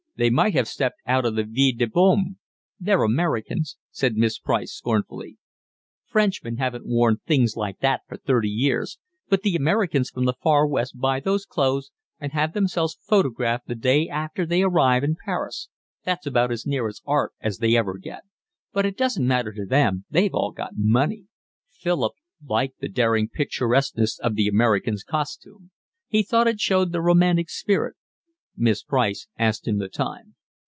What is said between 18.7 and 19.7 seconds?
But it doesn't matter to